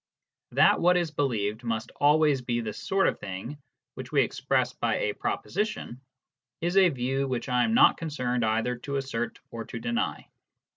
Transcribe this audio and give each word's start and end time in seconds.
That 0.53 0.79
what 0.81 0.97
is 0.97 1.11
believed 1.11 1.63
must 1.63 1.91
always 1.97 2.41
be 2.41 2.59
the 2.59 2.73
sort 2.73 3.07
of 3.07 3.19
thing 3.19 3.61
which 3.93 4.11
we 4.11 4.23
express 4.23 4.73
by 4.73 4.95
a 4.97 5.13
proposition, 5.13 6.01
is 6.59 6.75
a 6.75 6.89
view 6.89 7.27
which 7.27 7.47
I 7.47 7.63
am 7.65 7.75
not 7.75 7.97
concerned 7.97 8.43
either 8.43 8.77
to 8.77 8.95
assert 8.95 9.37
or 9.51 9.63
to 9.65 9.77
deny. 9.77 10.27